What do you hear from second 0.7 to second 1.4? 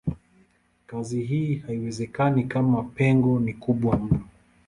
Kazi